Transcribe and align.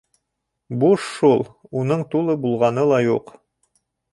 Буш 0.83 1.03
шул, 1.17 1.45
уның 1.81 2.03
тулы 2.15 2.39
булғаны 2.47 2.89
ла 2.93 3.03
юҡ. 3.09 3.31